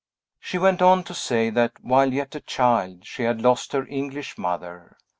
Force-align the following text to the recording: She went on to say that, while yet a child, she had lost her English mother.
She 0.39 0.57
went 0.57 0.81
on 0.81 1.03
to 1.03 1.13
say 1.13 1.51
that, 1.51 1.73
while 1.79 2.11
yet 2.11 2.33
a 2.33 2.39
child, 2.41 3.05
she 3.05 3.21
had 3.21 3.39
lost 3.39 3.71
her 3.73 3.87
English 3.87 4.35
mother. 4.35 4.97